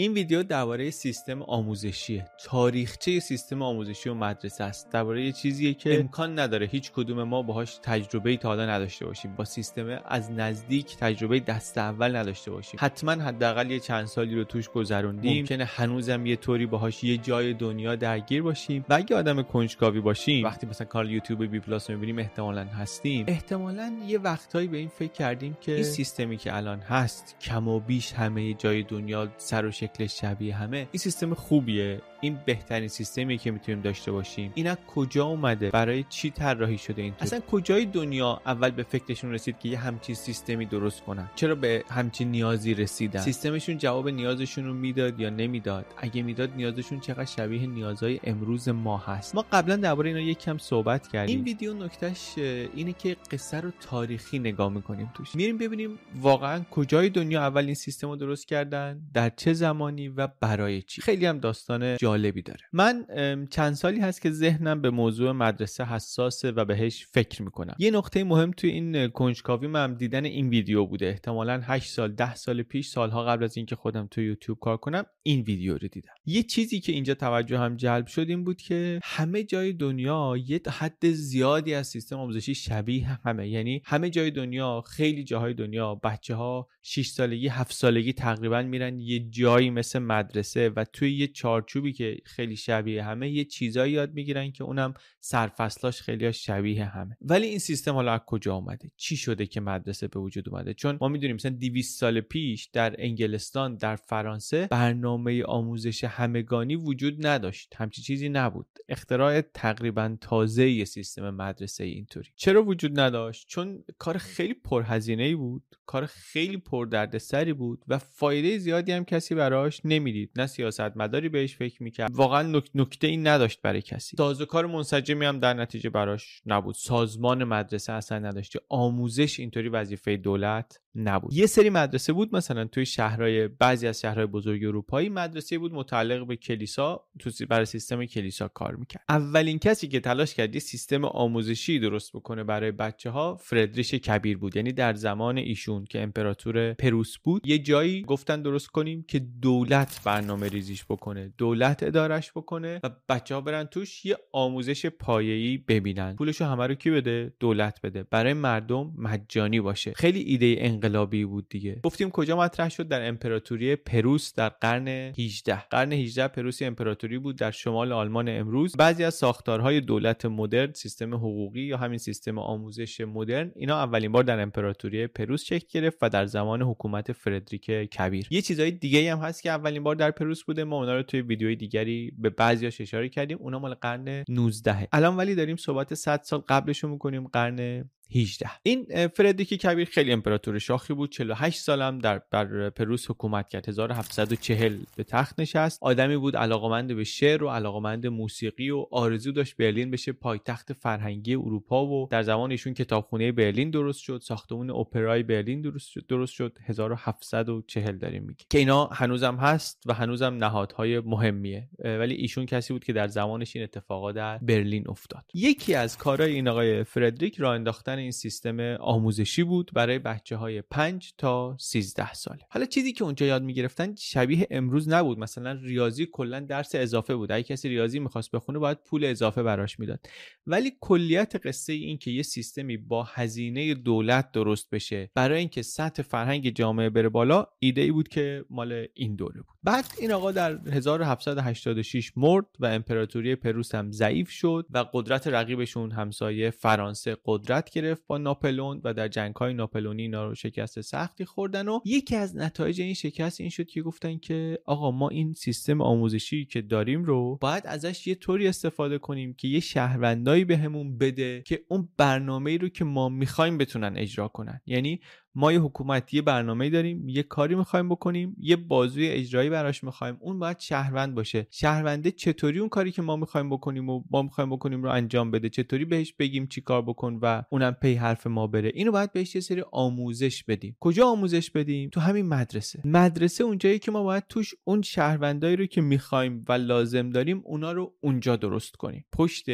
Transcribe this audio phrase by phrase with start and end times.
[0.00, 4.90] این ویدیو درباره سیستم آموزشیه تاریخچه سیستم آموزشی و مدرسه است.
[4.90, 9.36] درباره یه چیزیه که امکان نداره هیچ کدوم ما باهاش تجربه تا حالا نداشته باشیم.
[9.36, 12.80] با سیستم از نزدیک تجربه دست اول نداشته باشیم.
[12.82, 15.38] حتما حداقل یه چند سالی رو توش گذروندیم.
[15.38, 18.84] ممکنه هنوزم یه طوری باهاش یه جای دنیا درگیر باشیم.
[18.88, 23.24] و اگه آدم کنجکاوی باشیم وقتی مثلا کانال یوتیوب بی پلاس می‌بینیم احتمالا هستیم.
[23.28, 27.80] احتمالا یه وقتهایی به این فکر کردیم که این سیستمی که الان هست کم و
[27.80, 32.00] بیش همه جای دنیا سر و شکل شبیه همه این سیستم خوبیه.
[32.20, 34.52] این بهترین سیستمیه که می‌تونیم داشته باشیم.
[34.54, 39.32] این از کجا اومده؟ برای چی طراحی شده این اصلا کجای دنیا اول به فکرشون
[39.32, 44.64] رسید که یه همچین سیستمی درست کنن؟ چرا به همچین نیازی رسیدن؟ سیستمشون جواب نیازشون
[44.66, 49.76] رو می‌داد یا نمی‌داد؟ اگه می‌داد نیازشون چقدر شبیه نیازهای امروز ما هست؟ ما قبلا
[49.76, 51.36] درباره اینا یک کم صحبت کردیم.
[51.36, 52.34] این ویدیو نکتهش
[52.74, 55.34] اینه که قصه رو تاریخی نگاه می‌کنیم توش.
[55.34, 60.28] میریم ببینیم واقعا کجای دنیا اول این سیستم رو درست کردن؟ در چه زمانی و
[60.40, 62.60] برای چی؟ خیلی هم داستان جالبی داره.
[62.72, 63.06] من
[63.50, 67.74] چند سالی هست که ذهنم به موضوع مدرسه حساسه و بهش فکر می‌کنم.
[67.78, 71.06] یه نقطه مهم توی این کنجکاوی من دیدن این ویدیو بوده.
[71.06, 75.04] احتمالا 8 سال 10 سال پیش سالها قبل از اینکه خودم تو یوتیوب کار کنم
[75.22, 76.12] این ویدیو رو دیدم.
[76.26, 80.60] یه چیزی که اینجا توجه هم جلب شد این بود که همه جای دنیا یه
[80.68, 83.48] حد زیادی از سیستم آموزشی شبیه همه.
[83.48, 89.00] یعنی همه جای دنیا خیلی جاهای دنیا بچه ها 6 سالگی 7 سالگی تقریبا میرن
[89.00, 94.14] یه جایی مثل مدرسه و توی یه چارچوبی که خیلی شبیه همه یه چیزایی یاد
[94.14, 97.16] می‌گیرن که اونم سرفصلاش خیلی شبیه همه.
[97.20, 100.98] ولی این سیستم حالا از کجا اومده؟ چی شده که مدرسه به وجود اومده؟ چون
[101.00, 107.74] ما می‌دونیم مثلا 200 سال پیش در انگلستان در فرانسه برنامه آموزش همگانی وجود نداشت.
[107.76, 108.66] همچی چیزی نبود.
[108.88, 112.28] اختراع تقریبا تازه سیستم مدرسه اینطوری.
[112.36, 115.62] چرا وجود نداشت؟ چون کار خیلی پرهزینه ای بود.
[115.86, 120.30] کار خیلی پردردسری بود و فایده زیادی هم کسی براش نمی‌دید.
[120.36, 122.10] نه سیاستمداری بهش فکر می‌کرد.
[122.14, 124.16] واقعا نکته این نداشت برای کسی.
[124.16, 126.74] سازوکار منسجمی هم در نتیجه براش نبود.
[126.74, 128.56] سازمان مدرسه اصلا نداشت.
[128.68, 131.32] آموزش اینطوری وظیفه دولت نبود.
[131.32, 136.26] یه سری مدرسه بود مثلا توی شهرهای بعضی از شهرهای بزرگ اروپایی مدرسه بود متعلق
[136.26, 139.04] به کلیسا تو برای سیستم کلیسا کار می‌کرد.
[139.08, 144.38] اولین کسی که تلاش کرد یه سیستم آموزشی درست بکنه برای بچه ها فردریش کبیر
[144.38, 144.56] بود.
[144.56, 150.00] یعنی در زمان ایشون که امپراتور پروس بود یه جایی گفتن درست کنیم که دولت
[150.04, 156.16] برنامه ریزیش بکنه دولت ادارش بکنه و بچه ها برن توش یه آموزش پایه‌ای ببینن.
[156.16, 158.02] پولشو همه رو کی بده؟ دولت بده.
[158.02, 159.92] برای مردم مجانی باشه.
[159.96, 160.56] خیلی ایده
[160.88, 161.80] انقلابی بود دیگه.
[161.84, 167.38] گفتیم کجا مطرح شد؟ در امپراتوری پروس در قرن 18 قرن 18 پروسی امپراتوری بود
[167.38, 168.76] در شمال آلمان امروز.
[168.76, 174.24] بعضی از ساختارهای دولت مدرن سیستم حقوقی یا همین سیستم آموزش مدرن اینا اولین بار
[174.24, 178.26] در امپراتوری پروس شکل گرفت و در زمان حکومت فردریک کبیر.
[178.30, 180.64] یه چیزای دیگه هم هست که اولین بار در پروس بوده.
[180.64, 183.38] ما اونا رو توی ویدیوی دیگری به بعضیاش اشاره کردیم.
[183.40, 188.50] اونا مال قرن 19 الان ولی داریم صحبت 100 سال قبلش رو می‌کنیم قرن 18
[188.62, 193.68] این فردریک کبیر خیلی امپراتور شاخی بود 48 سالم در بر پروس حکومت کرد.
[193.68, 195.78] 1740 به تخت نشست.
[195.82, 201.34] آدمی بود علاقمند به شعر و علاقمند موسیقی و آرزو داشت برلین بشه پایتخت فرهنگی
[201.34, 206.32] اروپا و در زمان ایشون کتابخونه برلین درست شد ساختمون اپرای برلین درست شد درست
[206.32, 206.58] شد.
[206.66, 211.68] 1740 داریم میگه که اینا هنوزم هست و هنوزم نهادهای مهمیه.
[211.84, 215.24] ولی ایشون کسی بود که در زمانش این اتفاقات در برلین افتاد.
[215.34, 220.62] یکی از کارهای این آقای فردریک راه انداختن این سیستم آموزشی بود برای بچه های
[220.62, 222.40] 5 تا 13 ساله.
[222.50, 225.18] حالا چیزی که اونجا یاد می‌گرفتن شبیه امروز نبود.
[225.18, 227.32] مثلا ریاضی کلا درس اضافه بود.
[227.32, 230.06] اگه کسی ریاضی می‌خواست بخونه باید پول اضافه براش می‌داد.
[230.46, 236.02] ولی کلیت قصه این که یه سیستمی با هزینه دولت درست بشه برای اینکه سطح
[236.02, 239.56] فرهنگ جامعه بره بالا ایده ای بود که مال این دوره بود.
[239.62, 245.90] بعد این آقا در 1786 مرد و امپراتوری پروس هم ضعیف شد و قدرت رقیبشون
[245.90, 247.87] همسایه فرانسه قدرت گرفت.
[248.06, 252.36] با ناپلون و در جنگ های ناپلونی اینا رو شکست سختی خوردن و یکی از
[252.36, 257.04] نتایج این شکست این شد که گفتن که آقا ما این سیستم آموزشی که داریم
[257.04, 262.56] رو باید ازش یه طوری استفاده کنیم که یه شهروندایی بهمون بده که اون برنامه
[262.56, 264.60] رو که ما می‌خوایم بتونن اجرا کنن.
[264.66, 265.00] یعنی
[265.38, 270.16] ما یه حکومت یه برنامه داریم یه کاری می‌خوایم بکنیم یه بازوی اجرایی براش می‌خوایم.
[270.20, 271.46] اون باید شهروند باشه.
[271.50, 275.48] شهرونده چطوری اون کاری که ما می‌خوایم بکنیم و ما می‌خوایم بکنیم رو انجام بده؟
[275.48, 279.34] چطوری بهش بگیم چی کار بکن و اونم پی حرف ما بره؟ اینو باید بهش
[279.34, 280.76] یه سری آموزش بدیم.
[280.80, 282.82] کجا آموزش بدیم؟ تو همین مدرسه.
[282.84, 287.72] مدرسه اونجایی که ما باید توش اون شهروندایی رو که می‌خوایم و لازم داریم اونا
[287.72, 289.04] رو اونجا درست کنیم.
[289.12, 289.46] پشت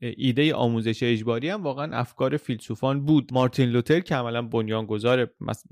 [0.00, 3.30] ایده آموزش اجباری هم واقعا افکار فیلسوفان بود.
[3.32, 5.29] مارتین لوتر که عملا بنیانگذار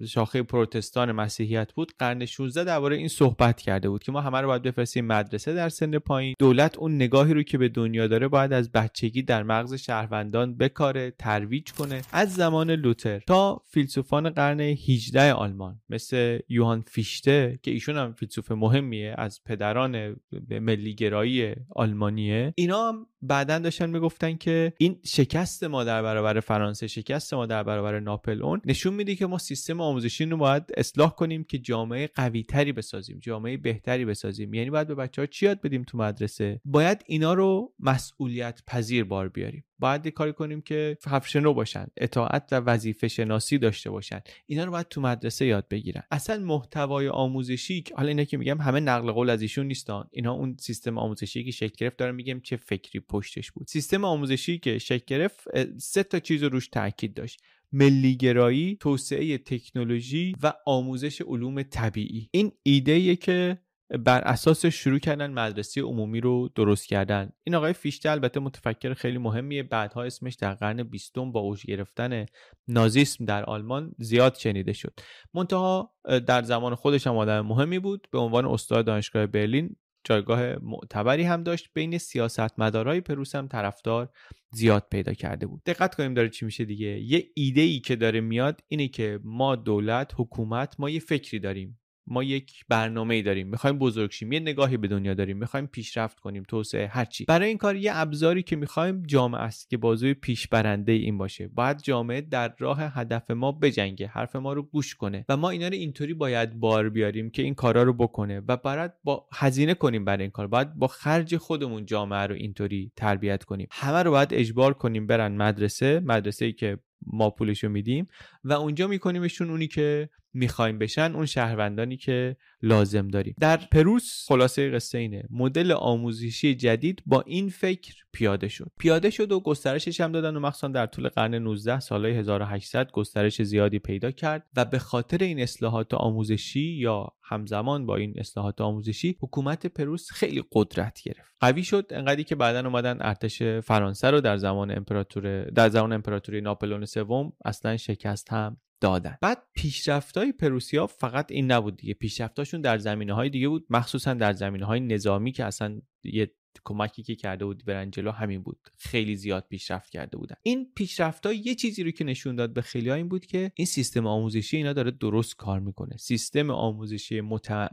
[0.08, 4.46] شاخه پروتستان مسیحیت بود قرن 16 درباره این صحبت کرده بود که ما همه رو
[4.46, 6.34] باید بفرستیم مدرسه در سن پایین.
[6.38, 11.10] دولت اون نگاهی رو که به دنیا داره باید از بچگی در مغز شهروندان بکاره
[11.18, 12.02] ترویج کنه.
[12.12, 18.52] از زمان لوتر تا فیلسوفان قرن 18 آلمان مثل یوهان فیشته که ایشون هم فیلسوف
[18.52, 20.16] مهمیه از پدران
[20.50, 22.52] ملیگرایی آلمانیه.
[22.56, 27.62] اینا هم بعدا داشتن می‌گفتن که این شکست ما در برابر فرانسه شکست ما در
[27.62, 32.42] برابر ناپلئون نشون میده که ما سیستم آموزشی رو باید اصلاح کنیم که جامعه قوی
[32.42, 34.54] تری بسازیم جامعه بهتری بسازیم.
[34.54, 39.04] یعنی باید به بچه ها چی یاد بدیم تو مدرسه؟ باید اینا رو مسئولیت پذیر
[39.04, 39.64] بار بیاریم.
[39.78, 44.20] باید کاری کنیم که حرفشنو باشن اطاعت و وظیفه شناسی داشته باشن.
[44.46, 46.02] اینا رو باید تو مدرسه یاد بگیرن.
[46.10, 50.56] اصلا محتوای آموزشی حالا اینا که میگم همه نقل قول از ایشون نیستان اینا اون
[50.60, 53.66] سیستم آموزشی که شکل گرفت دارم میگم چه فکری پشتش بود.
[53.66, 55.44] سیستم آموزشی که شکل گرفت
[55.78, 57.40] سه تا چیز روش تاکید داشت.
[57.72, 62.28] ملیگرایی، توسعه تکنولوژی و آموزش علوم طبیعی.
[62.32, 63.58] این ایده که
[64.04, 67.32] بر اساس شروع کردن مدرسه عمومی رو درست کردن.
[67.44, 72.26] این آقای فیشته البته متفکر خیلی مهمیه بعدها اسمش در قرن بیستم با اوج گرفتن
[72.68, 75.00] نازیسم در آلمان زیاد شنیده شد.
[75.34, 75.94] منتها
[76.26, 78.08] در زمان خودش هم آدم مهمی بود.
[78.10, 79.76] به عنوان استاد دانشگاه برلین
[80.08, 81.70] جایگاه معتبری هم داشت.
[81.74, 84.10] بین سیاستمدارای پروس هم طرفدار
[84.50, 85.62] زیاد پیدا کرده بود.
[85.66, 86.86] دقت کنیم داره چی میشه دیگه.
[86.86, 91.80] یه ایده ای که داره میاد اینه که ما دولت حکومت ما یه فکری داریم.
[92.10, 93.48] ما یک برنامه ای داریم.
[93.48, 95.36] می‌خوایم بزرگ شیم یه نگاهی به دنیا داریم.
[95.36, 99.76] می‌خوایم پیشرفت کنیم توسعه هرچی برای این کار یه ابزاری که می‌خوایم جامعه است که
[99.76, 101.48] بازوی پیش برنده این باشه.
[101.48, 105.68] باید جامعه در راه هدف ما بجنگه حرف ما رو گوش کنه و ما اینا
[105.68, 110.04] رو اینطوری باید بار بیاریم که این کارا رو بکنه و باید با هزینه کنیم
[110.04, 110.46] برای این کار.
[110.46, 113.68] باید با خرج خودمون جامعه رو اینطوری تربیت کنیم.
[113.70, 118.08] همه رو باید اجبار کنیم برن مدرسه مدرسه ای که ما پولشو میدیم
[118.44, 123.34] و اونجا میکنیمشون اونی که می‌خوایم بشن اون شهروندانی که لازم داریم.
[123.40, 125.22] در پروس خلاصه قصه اینه.
[125.30, 128.70] مدل آموزشی جدید با این فکر پیاده شد.
[128.78, 133.42] پیاده شد و گسترشش هم دادن و مخصوصا در طول قرن 19 سالهای 1800 گسترش
[133.42, 139.16] زیادی پیدا کرد و به خاطر این اصلاحات آموزشی یا همزمان با این اصلاحات آموزشی
[139.20, 141.32] حکومت پروس خیلی قدرت گرفت.
[141.40, 141.86] قوی شد.
[141.90, 147.32] انقدری که بعدا اومدن ارتش فرانسه رو در زمان امپراتور در زمان امپراتوری ناپلئون سوم
[147.44, 149.18] اصلا شکست هم دادن.
[149.20, 151.94] بعد پیشرفتای پروسیا فقط این نبود دیگه.
[151.94, 153.66] پیشرفتاشون در زمینه های دیگه بود.
[153.70, 156.30] مخصوصا در زمینه های نظامی که اصلا یه
[156.64, 158.58] کمکی که کرده بود برنجلو همین بود.
[158.76, 160.36] خیلی زیاد پیشرفت کرده بودن.
[160.42, 163.66] این پیشرفت ها یه چیزی رو که نشون داد به خیلی این بود که این
[163.66, 165.96] سیستم آموزشی اینا داره درست کار می‌کنه.
[165.96, 167.20] سیستم آموزشی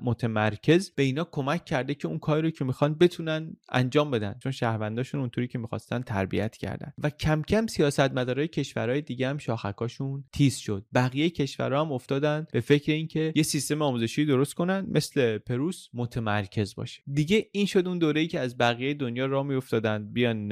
[0.03, 4.35] متمرکز به اینا کمک کرده که اون کاری رو که می‌خوان بتونن انجام بدن.
[4.43, 6.93] چون شهرونداشون اونطوری که می‌خواستن تربیت کردن.
[6.97, 10.85] و کم کم سیاستمدارای کشورهای دیگه هم شاخکاشون تیز شد.
[10.93, 16.75] بقیه کشورها هم افتادن به فکر اینکه یه سیستم آموزشی درست کنن مثل پروس متمرکز
[16.75, 17.01] باشه.
[17.13, 20.49] دیگه این شد اون دوره‌ای که از بقیه دنیا را میافتادن بیان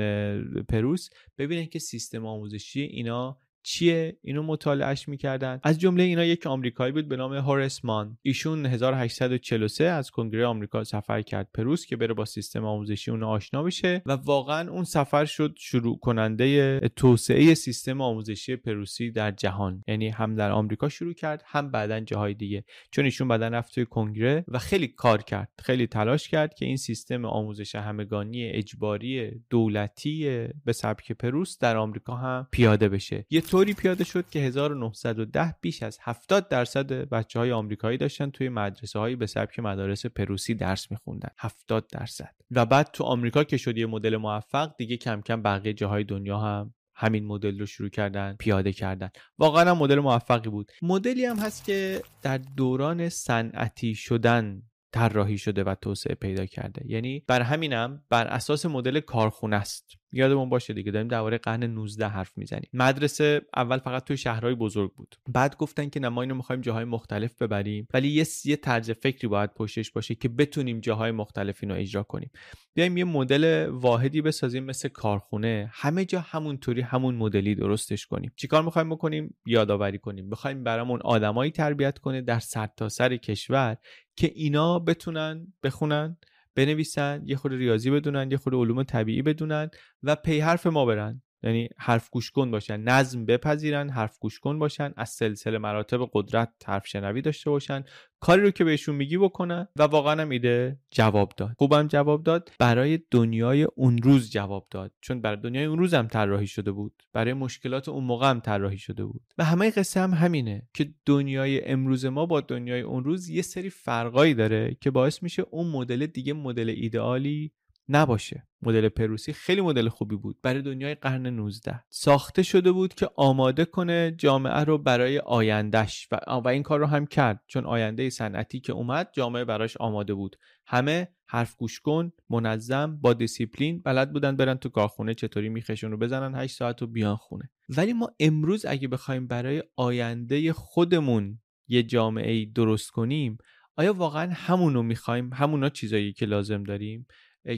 [0.64, 1.10] پروس.
[1.38, 5.60] ببینن که سیستم آموزشی اینا چیه؟ اینو مطالعهش می‌کردن.
[5.64, 8.18] از جمله اینا یک آمریکایی بود به نام هوراس مان.
[8.22, 13.64] ایشون 1843 از کنگره آمریکا سفر کرد پروس که بره با سیستم آموزشی اون آشنا
[13.64, 19.84] بشه و واقعا اون سفر شد شروع کننده توسعه سیستم آموزشی پروسی در جهان.
[19.88, 22.64] یعنی هم در آمریکا شروع کرد هم بعدا جاهای دیگه.
[22.92, 26.78] چون ایشون بعدا رفت توی کنگره و خیلی کار کرد خیلی تلاش کرد که این
[26.78, 33.26] سیستم آموزش همگانی اجباری دولتی به سبک پروس در آمریکا هم پیاده بشه.
[33.30, 38.50] یه طوری پیاده شد که 1910 بیش از 70 درصد بچه های آمریکایی داشتن توی
[38.50, 41.30] مدرسه هایی به سبک مدارس پروسی درس میخوندن.
[41.40, 42.36] 70 درصد.
[42.52, 46.38] و بعد تو آمریکا که شد یه مدل موفق دیگه کم کم بقیه جاهای دنیا
[46.38, 49.10] هم همین مدل رو شروع کردن پیاده کردن.
[49.38, 50.72] واقعا هم مدل موفقی بود.
[50.82, 56.82] مدلی هم هست که در دوران صنعتی شدن طراحی شده و توسعه پیدا کرده.
[56.86, 60.03] یعنی بر همینم بر اساس مدل کارخونه است.
[60.14, 62.70] یادمون باشه دیگه داریم درباره قرن 19 حرف می‌زنیم.
[62.74, 65.16] مدرسه اول فقط توی شهرهای بزرگ بود.
[65.30, 67.88] بعد گفتن که ما اینو می‌خوایم جاهای مختلف ببریم.
[67.94, 72.32] ولی یه یه طرز فکری باید پشتش باشه که بتونیم جاهای مختلف اینو اجرا کنیم.
[72.74, 75.70] بیایم یه مدل واحدی بسازیم مثل کارخونه.
[75.74, 78.32] همه جا همونطوری همون مدلی درستش کنیم.
[78.36, 80.26] چیکار می‌خوایم بکنیم؟ یادآوری کنیم.
[80.26, 83.78] می‌خوایم برامون آدمایی تربیت کنه در سرتاسر سر کشور
[84.16, 86.18] که اینا بتونن بخونن
[86.56, 89.70] بنویسن یه خود ریاضی بدونن یه خود علوم طبیعی بدونن
[90.04, 91.23] و پی حرف ما برن.
[91.44, 96.50] یعنی حرف گوش کن باشن نظم بپذیرن حرف گوش کن باشن از سلسله مراتب قدرت
[96.66, 97.84] حرف شنوی داشته باشن.
[98.20, 101.56] کاری رو که بهشون میگی بکنن و واقعا هم ایده جواب داد.
[101.58, 104.92] خوبم جواب داد برای دنیای اون روز جواب داد.
[105.02, 107.04] چون برای دنیای اون روز هم طراحی شده بود.
[107.14, 109.22] برای مشکلات اون موقع هم طراحی شده بود.
[109.38, 113.70] و همه قصه هم همینه که دنیای امروز ما با دنیای اون روز یه سری
[113.70, 117.52] فرقایی داره که باعث میشه اون مدل دیگه مدل ایدئالی
[117.90, 118.48] نباشه.
[118.62, 123.66] مدل پروسی خیلی مدل خوبی بود برای دنیای قرن 19 ساخته شده بود که آماده
[123.66, 127.44] کنه جامعه رو برای آیندهش و, و این کار رو هم کرد.
[127.48, 130.36] چون آینده صنعتی که اومد جامعه براش آماده بود.
[130.66, 135.98] همه حرف گوش کن منظم با دیسیپلین بلد بودن برن تو کارخونه چطوری میخشون رو
[135.98, 137.52] بزنن 8 ساعت و بیان خونه.
[137.70, 143.38] ولی ما امروز اگه بخوایم برای آینده خودمون یه جامعه درست کنیم
[143.76, 147.08] آیا واقعا همونو می‌خوایم؟ همونا چیزایی که لازم داریم؟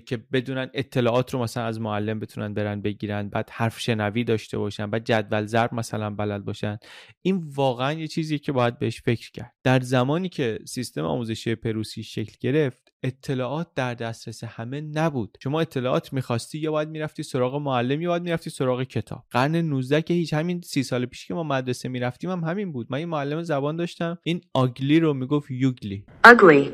[0.05, 4.89] که بدونن اطلاعات رو مثلا از معلم بتونن برن بگیرن بعد حرف شنوی داشته باشن
[4.89, 6.77] بعد جدول ضرب مثلا بلد باشن.
[7.21, 9.53] این واقعا یه چیزیه که باید بهش فکر کرد.
[9.63, 15.37] در زمانی که سیستم آموزشی پروسی شکل گرفت اطلاعات در دسترس همه نبود.
[15.43, 19.23] شما اطلاعات می‌خواستی یا باید می‌رفتی سراغ معلم یا باید می‌رفتی سراغ کتاب.
[19.31, 22.87] قرن 19 که هیچ همین سی سال پیش که ما مدرسه می‌رفتیم هم همین بود.
[22.89, 24.17] من یه معلم زبان داشتم.
[24.23, 26.05] این آگلی رو می‌گفت یوگلی.
[26.25, 26.69] Ugly.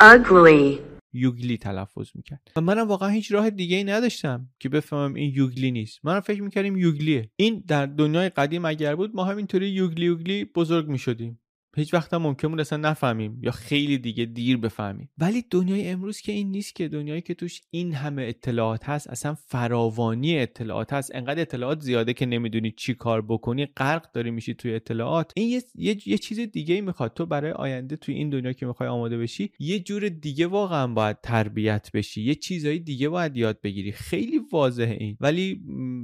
[0.00, 0.89] Ugly.
[1.12, 2.50] یوگلی تلفظ می‌کرد.
[2.56, 6.04] و منم واقعا هیچ راه دیگه ای نداشتم که بفهمم این یوگلی نیست.
[6.04, 7.30] منم فکر می‌کردیم یوگلیه.
[7.36, 11.40] این در دنیای قدیم اگر بود ما همینطوری یوگلی یوگلی بزرگ می‌شدیم.
[11.76, 15.10] هیچ وقت هم ممکن بود اصلا نفهمیم یا خیلی دیگه دیر بفهمیم.
[15.18, 19.34] ولی دنیای امروز که این نیست که دنیایی که توش این همه اطلاعات هست اصلا
[19.34, 21.14] فراوانی اطلاعات هست.
[21.14, 25.32] انقدر اطلاعات زیاده که نمی‌دونی چی کار بکنی غرق داری میشی توی اطلاعات.
[25.36, 27.14] این یه, یه،, یه چیز دیگه می‌خواد.
[27.14, 31.20] تو برای آینده توی این دنیا که می‌خوای آماده بشی یه جور دیگه واقعا باید
[31.22, 32.22] تربیت بشی.
[32.22, 33.92] یه چیزایی دیگه باید یاد بگیری.
[33.92, 35.16] خیلی واضحه این.
[35.20, 35.60] ولی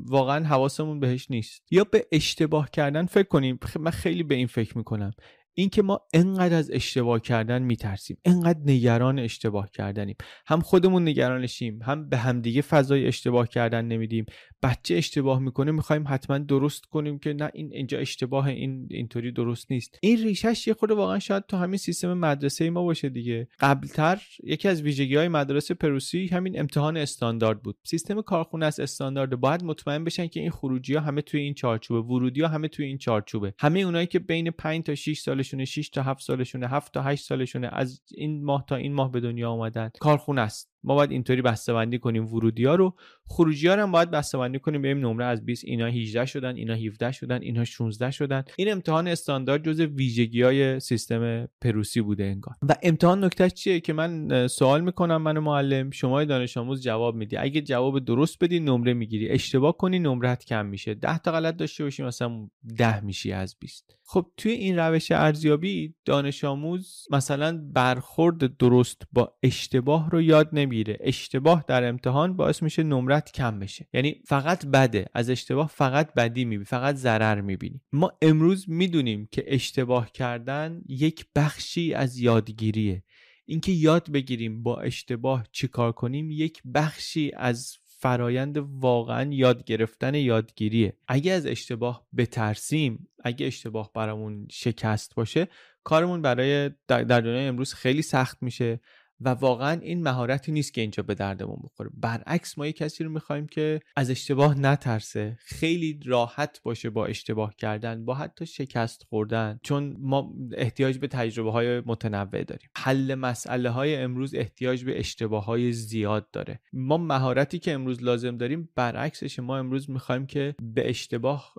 [0.06, 1.62] واقعا حواسمون بهش نیست.
[1.70, 3.58] یا به اشتباه کردن فکر کنیم.
[3.80, 5.10] من خیلی به این فکر می‌کنم.
[5.58, 10.16] اینکه ما انقدر از اشتباه کردن میترسیم انقدر نگران اشتباه کردنیم.
[10.46, 14.26] هم خودمون نگرانشیم هم به همدیگه فضای اشتباه کردن نمیدیم.
[14.62, 19.70] بچه اشتباه می‌کنه می‌خوایم حتما درست کنیم که نه این اینجا اشتباه این اینطوری درست
[19.70, 19.98] نیست.
[20.02, 23.48] این ریشش یه خورده واقعا شاید تو همین سیستم مدرسه ما باشه دیگه.
[23.60, 27.76] قبلتر یکی از ویژگی های مدرسه پروسی همین امتحان استاندارد بود.
[27.84, 29.40] سیستم کارخونه از استاندارد.
[29.40, 32.86] باید مطمئن بشن که این خروجی ها همه توی این چارچوبه ورودی ها همه توی
[32.86, 33.54] این چارچوبه.
[33.58, 37.24] همه اونایی که بین 5 تا 6 سالشونه 6 تا 7 سالشونه 7 تا 8
[37.24, 39.90] سالشونه از این ماه تا این ماه به دنیا آمدن.
[40.00, 40.70] کارخونه است.
[40.84, 42.26] ما باید اینطوری بسته‌بندی کنیم.
[42.26, 42.94] ورودی ها رو
[43.28, 44.82] خروجی ها هم باید بسته‌بندی کنیم.
[44.82, 48.44] بریم نمره از 20 اینا 18 شدن اینا 17 شدن اینا 16 شدن.
[48.56, 52.54] این امتحان استاندارد جزء ویژگی های سیستم پروسی بوده انگار.
[52.62, 55.90] و امتحان نکته چیه که من سوال می‌کنم من معلم.
[55.90, 57.36] شما دانش آموز جواب میدی.
[57.36, 59.28] اگه جواب درست بدی نمره می‌گیری.
[59.28, 60.94] اشتباه کنی نمرت کم میشه.
[60.94, 65.94] 10 تا غلط داشته باشی مثلا 10 میشی از 20 خب توی این روش ارزیابی
[66.04, 72.82] دانش آموز مثلا برخورد درست با اشتباه رو یاد نمی‌گیره اشتباه در امتحان باعث میشه
[72.82, 73.88] نمرت کم بشه.
[73.92, 77.80] یعنی فقط بده از اشتباه فقط بدی می‌بینی فقط ضرر می‌بینی.
[77.92, 83.02] ما امروز می‌دونیم که اشتباه کردن یک بخشی از یادگیریه.
[83.46, 90.96] اینکه یاد بگیریم با اشتباه چیکار کنیم یک بخشی از فرایند واقعا یاد گرفتن یادگیریه.
[91.08, 95.48] اگه از اشتباه بترسیم اگه اشتباه برامون شکست باشه
[95.84, 98.80] کارمون برای در دنیای امروز خیلی سخت میشه.
[99.20, 101.90] و واقعا این مهارتی نیست که اینجا به دردمون بخوره.
[101.94, 107.54] برعکس ما یه کسی رو می‌خوایم که از اشتباه نترسه خیلی راحت باشه با اشتباه
[107.56, 112.70] کردن با حتی شکست خوردن چون ما احتیاج به تجربه های متنوع داریم.
[112.76, 116.60] حل مسئله های امروز احتیاج به اشتباه های زیاد داره.
[116.72, 121.54] ما مهارتی که امروز لازم داریم برعکسش ما امروز می‌خوایم که به اشتباه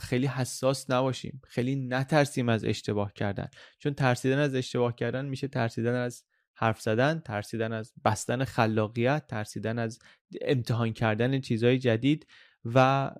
[0.00, 3.48] خیلی حساس نباشیم خیلی نترسیم از اشتباه کردن.
[3.78, 6.24] چون ترسیدن از اشتباه کردن میشه ترسیدن از
[6.60, 9.98] حرف زدن ترسیدن از بستن خلاقیت ترسیدن از
[10.42, 12.26] امتحان کردن چیزهای جدید
[12.64, 13.10] و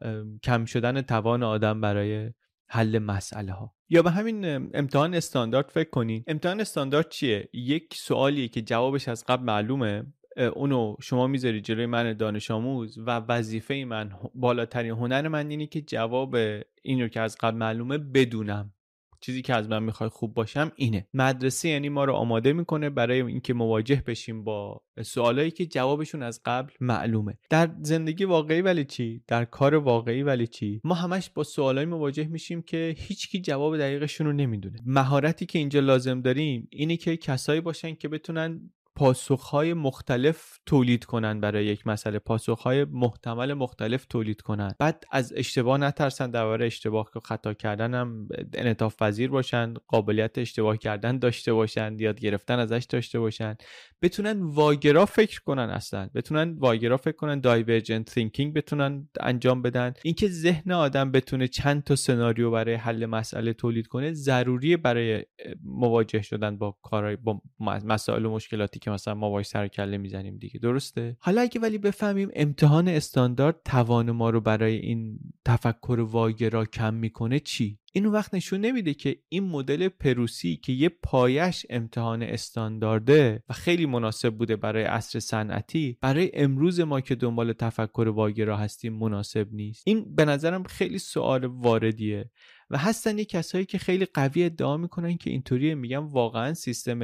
[0.42, 2.30] کم شدن توان آدم برای
[2.68, 4.44] حل مسئله ها یا به همین
[4.74, 6.24] امتحان استاندارد فکر کنین.
[6.26, 10.06] امتحان استاندارد چیه؟ یک سوالیه که جوابش از قبل معلومه.
[10.52, 15.80] اونو شما می‌ذاری جلوی من دانش آموز و وظیفه من بالاترین هنر من اینه که
[15.80, 16.36] جواب
[16.82, 18.72] این رو که از قبل معلومه بدونم.
[19.20, 21.06] چیزی که از من می‌خوای خوب باشم اینه.
[21.14, 26.40] مدرسه یعنی ما رو آماده می‌کنه برای اینکه مواجه بشیم با سوالایی که جوابشون از
[26.44, 27.38] قبل معلومه.
[27.50, 32.24] در زندگی واقعی ولی چی؟ در کار واقعی ولی چی؟ ما همش با سوالایی مواجه
[32.24, 34.78] میشیم که هیچکی جواب دقیقشون رو نمی‌دونه.
[34.86, 38.70] مهارتی که اینجا لازم داریم اینه که کسایی باشن که بتونن
[39.00, 42.18] پاسخهای مختلف تولید کنن برای یک مسئله.
[42.18, 44.74] پاسخهای محتمل مختلف تولید کنن.
[44.78, 50.76] بعد از اشتباه نترسن درباره اشتباه که خطا کردن هم انعطاف پذیر باشن قابلیت اشتباه
[50.76, 53.56] کردن داشته باشن یاد گرفتن ازش داشته باشن.
[54.02, 56.10] بتونن واگرا فکر کنن اصلا.
[56.14, 59.92] بتونن واگرا فکر کنن دایورجنت تینکینگ بتونن انجام بدن.
[60.04, 65.24] اینکه ذهن آدم بتونه چند تا سناریو برای حل مسئله تولید کنه ضروریه برای
[65.64, 70.36] مواجه شدن با کارهای با مسائل و مشکلاتی که مثلا ما باش سر کله می‌زنیم
[70.36, 70.60] دیگه.
[70.60, 76.94] درسته؟ حالا اگه ولی بفهمیم امتحان استاندارد توان ما رو برای این تفکر واگرا کم
[76.94, 83.42] می‌کنه چی؟ این وقت نشون نمیده که این مدل پروسی که یه پایش امتحان استاندارده
[83.48, 88.92] و خیلی مناسب بوده برای عصر صنعتی برای امروز ما که دنبال تفکر واگرا هستیم
[88.98, 89.82] مناسب نیست.
[89.86, 92.30] این به نظرم خیلی سوال واردیه.
[92.70, 96.98] و هستن یه کسایی که خیلی قوی ادعا می‌کنن که اینطوری میگم واقعا سیستم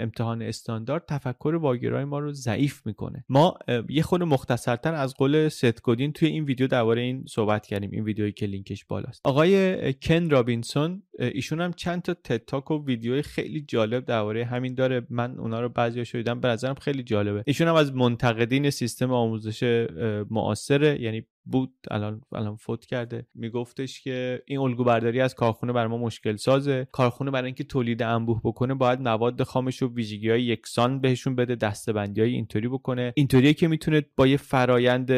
[0.00, 3.24] امتحان استاندارد تفکر واگرای ما رو ضعیف می‌کنه.
[3.28, 7.90] ما یه خرده مختصرتر از قول ست گودین توی این ویدیو درباره این صحبت کردیم.
[7.90, 9.20] این ویدیویی که لینکش بالاست.
[9.24, 14.74] آقای کن رابینسون ایشون هم چند تا TED Talk و ویدیوی خیلی جالب درباره همین
[14.74, 15.06] داره.
[15.10, 17.42] من اونا رو بعضیشو دیدم به نظرم خیلی جالبه.
[17.46, 19.86] ایشون هم از منتقدین سیستم آموزش
[20.30, 23.26] معاصره یعنی بود الان الان فوت کرده.
[23.34, 26.88] میگفتش که این الگو برداری از کارخونه برای ما مشکل سازه.
[26.92, 31.54] کارخونه برای اینکه تولید انبوه بکنه باید مواد خامش و ویژگی های یکسان بهشون بده
[31.54, 33.12] دسته‌بندی های اینطوری بکنه.
[33.16, 35.10] اینطوریه که می‌تونه با یه فرایند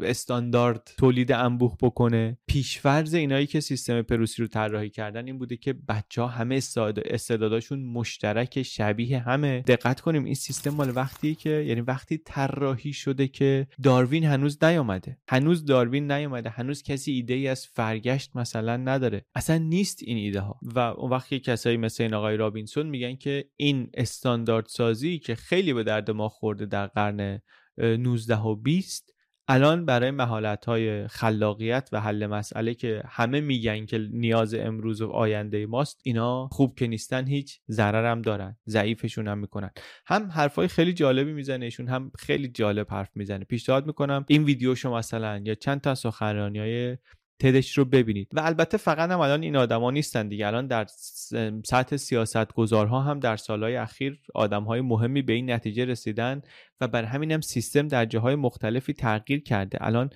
[0.00, 2.38] استاندارد تولید انبوه بکنه.
[2.46, 6.54] پیشفرض اینایی که سیستم پروسی رو طراحی کردن این بوده که بچه ها همه
[7.04, 9.60] استعداداشون مشترک شبیه همه.
[9.60, 15.18] دقت کنیم این سیستم مال وقتی که یعنی وقتی طراحی شده که داروین هنوز نیامده.
[15.28, 19.24] هنوز داروین نیومده هنوز کسی ایده ای از فرگشت مثلا نداره.
[19.34, 23.44] اصلا نیست این ایده ها و اون وقتی کسایی مثل این آقای رابینسون میگن که
[23.56, 27.40] این استاندارد سازی که خیلی به درد ما خورده در قرن
[27.78, 29.11] 19 و 20
[29.48, 35.08] الان برای محالت های خلاقیت و حل مسئله که همه میگن که نیاز امروز و
[35.08, 39.70] آینده ماست اینا خوب که نیستن هیچ ضرر هم دارن ضعیفشون هم می‌کنن.
[40.06, 43.44] هم حرفای خیلی جالبی می‌زنه ایشون هم خیلی جالب حرف می‌زنه.
[43.44, 46.96] پیشنهاد می‌کنم این ویدیوشو مثلا یا چند تا سخنرانی های
[47.42, 48.28] تدش رو ببینید.
[48.32, 50.46] و البته فقط هم الان این آدما نیستن دیگه.
[50.46, 50.86] الان در
[51.64, 56.42] سطح سیاست گذارها هم در سالهای اخیر آدم های مهمی به این نتیجه رسیدن
[56.80, 59.78] و بر همین هم سیستم در جاهای مختلفی تغییر کرده.
[59.80, 60.10] الان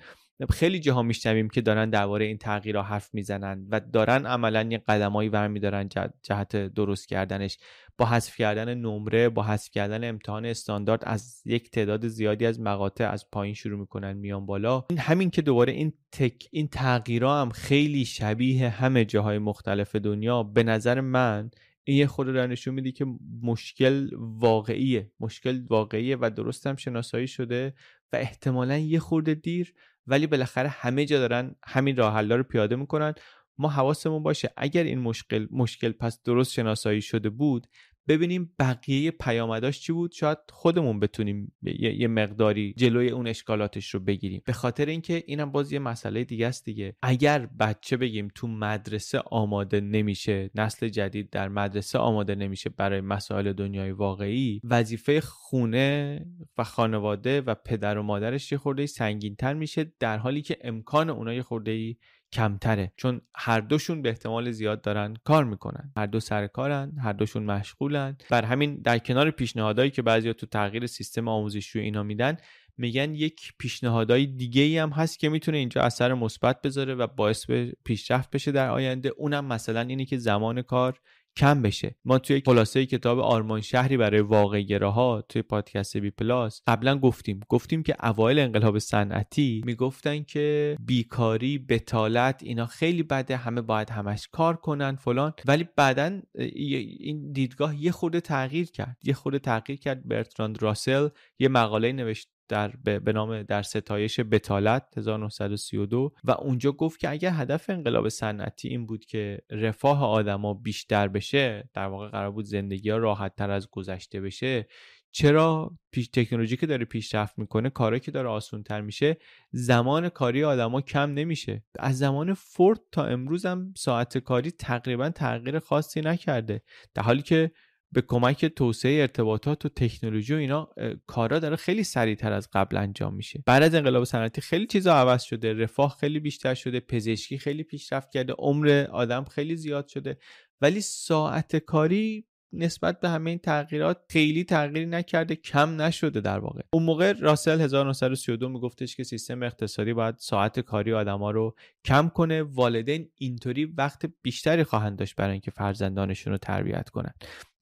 [0.49, 5.29] خیلی جاها میشنویم که دارن درباره این تغییرها حرف می‌زنن و دارن عملا یه قدمایی
[5.29, 5.89] برمیدارن
[6.23, 7.57] جهت درست کردنش.
[7.97, 13.09] با حذف کردن نمره با حذف کردن امتحان استاندارد از یک تعداد زیادی از مقاطع
[13.09, 14.85] از پایین شروع می‌کنن میان بالا.
[14.89, 20.43] این همین که دوباره این تک این تغییرها هم خیلی شبیه همه جاهای مختلف دنیا.
[20.43, 21.51] به نظر من
[21.83, 23.05] این یه خود رو نشون میده که
[23.41, 25.11] مشکل واقعیه.
[25.19, 27.73] مشکل واقعیه و درست هم شناسایی شده
[28.13, 29.73] و احتمالا یه خورده دیر
[30.07, 33.13] ولی بالاخره همه جا دارن همین راه رو پیاده می‌کنن.
[33.57, 37.67] ما حواسمون باشه اگر این مشکل مشکل پس درست شناسایی شده بود
[38.07, 44.41] ببینیم بقیه پیامداش چی بود؟ شاید خودمون بتونیم یه مقداری جلوی اون اشکالاتش رو بگیریم.
[44.45, 46.95] به خاطر اینکه اینم باز یه مسئله دیگه است دیگه.
[47.01, 53.53] اگر بچه بگیم تو مدرسه آماده نمیشه نسل جدید در مدرسه آماده نمیشه برای مسائل
[53.53, 56.19] دنیای واقعی وظیفه خونه
[56.57, 61.33] و خانواده و پدر و مادرش یه خورده سنگینتر میشه در حالی که امکان اونها
[61.33, 61.95] یه خورده
[62.31, 62.91] کمتره.
[62.95, 65.91] چون هر دوشون به احتمال زیاد دارن کار می‌کنن.
[65.97, 68.17] هر دو سر کارن هر دوشون مشغولن.
[68.29, 72.37] بر همین در کنار پیشنهادهایی که بعضیا تو تغییر سیستم آموزشی اینا میدن
[72.77, 77.45] میگن یک پیشنهادهای دیگه ای هم هست که می‌تونه اینجا اثر مثبت بذاره و باعث
[77.45, 79.09] به پیشرفت بشه در آینده.
[79.17, 80.99] اونم مثلا اینه که زمان کار
[81.37, 81.95] کم بشه.
[82.05, 87.39] ما توی خلاصه کتاب آرمان شهری برای واقع گراها توی پادکست بی پلاس قبلا گفتیم.
[87.49, 94.27] گفتیم که اوایل انقلاب صنعتی می‌گفتن که بیکاری بتالت اینا خیلی بده همه باید همش
[94.31, 95.33] کار کنن فلان.
[95.45, 98.97] ولی بعدا این دیدگاه یه خورده تغییر کرد.
[99.03, 100.07] یه خورده تغییر کرد.
[100.07, 102.67] برتراند راسل یه مقاله نوشت در
[102.99, 108.85] به نام در ستایش بتالت 1932 و اونجا گفت که اگر هدف انقلاب صنعتی این
[108.85, 113.69] بود که رفاه آدما بیشتر بشه در واقع قرار بود زندگی ها راحت تر از
[113.71, 114.67] گذشته بشه
[115.11, 119.17] چرا پیش تکنولوژی که داره پیشرفت می‌کنه کاری که داره آسون تر میشه
[119.51, 121.63] زمان کاری آدما کم نمیشه.
[121.79, 126.61] از زمان فورد تا امروز هم ساعت کاری تقریبا تغییر خاصی نکرده.
[126.93, 127.51] در حالی که
[127.91, 130.69] به کمک توسعه ارتباطات و تکنولوژی و اینا
[131.07, 133.43] کارا داره خیلی سریعتر از قبل انجام میشه.
[133.45, 138.11] بعد از انقلاب صنعتی خیلی چیزا عوض شده رفاه خیلی بیشتر شده پزشکی خیلی پیشرفت
[138.11, 140.17] کرده عمر آدم خیلی زیاد شده.
[140.61, 146.61] ولی ساعت کاری نسبت به همه این تغییرات خیلی تغییری نکرده کم نشده در واقع.
[146.73, 152.41] اون موقع راسل 1932 میگفتش که سیستم اقتصادی باید ساعت کاری آدما رو کم کنه
[152.41, 157.13] والدین اینطوری وقت بیشتری خواهند داشت برای اینکه فرزندانشون رو تربیت کنن.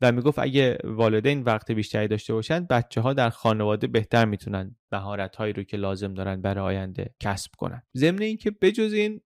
[0.02, 5.36] و می‌گفت اگه والدین وقت بیشتری داشته باشن بچه ها در خانواده بهتر می‌تونن مهارت
[5.36, 7.82] هایی رو که لازم دارن برای آینده کسب کنن.
[7.98, 9.22] ضمن اینکه بجز این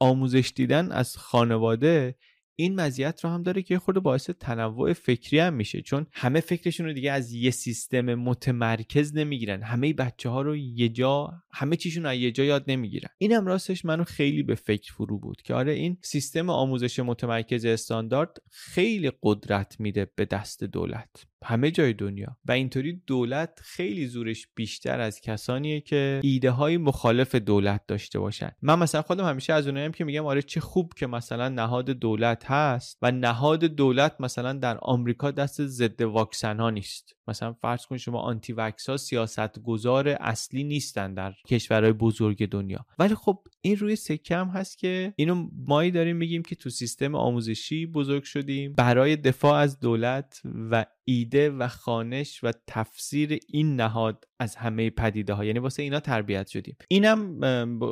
[0.00, 2.14] آموزش دیدن از خانواده
[2.56, 5.82] این مزیت رو هم داره که خود باعث تنوع فکری هم میشه.
[5.82, 9.62] چون همه فکرشون رو دیگه از یه سیستم متمرکز نمی‌گیرن.
[9.62, 13.08] همه بچه ها رو یه جا همه چیشون رو یه جا یاد نمی‌گیرن.
[13.18, 18.36] اینم راستش منو خیلی به فکر فرو بود که آره این سیستم آموزش متمرکز استاندارد
[18.50, 21.31] خیلی قدرت میده به دست دولت.
[21.44, 22.36] همه جای دنیا.
[22.44, 28.50] و اینطوری دولت خیلی زورش بیشتر از کسانیه که ایده های مخالف دولت داشته باشن.
[28.62, 32.50] من مثلا خودم همیشه از اونایم که میگم آره چه خوب که مثلا نهاد دولت
[32.50, 37.16] هست و نهاد دولت مثلا در آمریکا دست ضد واکسن ها نیست.
[37.28, 42.86] مثلا فرض کنید شما آنتی وکس سیاست گذار اصلی نیستن در کشورهای بزرگ دنیا.
[42.98, 47.14] ولی خب این روی سکه هم هست که اینو مایی داریم میگیم که تو سیستم
[47.14, 48.72] آموزشی بزرگ شدیم.
[48.72, 55.32] برای دفاع از دولت و ایده و خانش و تفسیر این نهاد از همه پدیده
[55.34, 56.76] ها یعنی واسه اینا تربیت شدیم.
[56.88, 57.40] اینم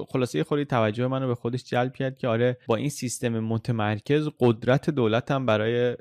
[0.08, 4.90] خلاصه خودی توجه منو به خودش جلب کرد که آره با این سیستم متمرکز قدرت
[4.90, 5.96] دولت هم برای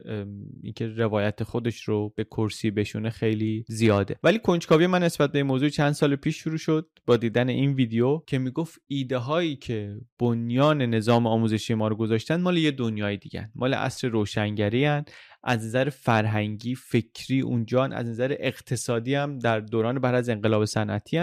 [0.63, 4.19] اینکه روایت خودش رو به کرسی بشونه خیلی زیاده.
[4.24, 8.22] ولی کنجکاوی من نسبت به موضوع چند سال پیش شروع شد با دیدن این ویدیو
[8.28, 13.52] که می‌گفت ایده هایی که بنیان نظام آموزشی ما رو گذاشتن مال یه دنیای دیگه
[13.56, 15.06] مال عصر روشنگری هن.
[15.43, 21.17] از نظر فرهنگی فکری اونجا از نظر اقتصادی هم در دوران بعد از انقلاب صنعتی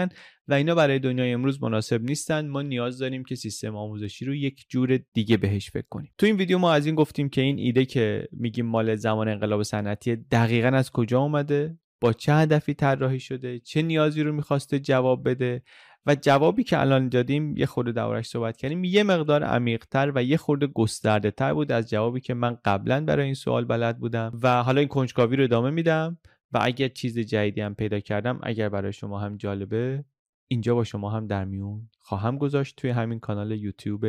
[0.47, 2.47] و اینا برای دنیای امروز مناسب نیستن.
[2.47, 6.11] ما نیاز داریم که سیستم آموزشی رو یک جور دیگه بهش فکر کنیم.
[6.17, 9.63] تو این ویدیو ما از این گفتیم که این ایده که میگیم مال زمان انقلاب
[9.63, 15.29] صنعتی دقیقا از کجا اومده؟ با چه هدفی طراحی شده؟ چه نیازی رو می‌خواسته جواب
[15.29, 15.63] بده؟
[16.07, 18.83] و جوابی که الان دادیم یه خورده دورش صحبت کردیم.
[18.83, 23.25] یه مقدار عمیقتر و یه خورده گسترده تر بود از جوابی که من قبلا برای
[23.25, 26.17] این سوال بلد بودم و حالا این کنجکاوی رو ادامه میدم
[26.51, 30.05] و اگر چیز جدیدی هم پیدا کردم اگر برای شما هم جالبه
[30.47, 34.05] اینجا با شما هم در میون خواهم گذاشت توی همین کانال یوتیوب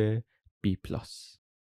[0.61, 1.38] بی پلاس.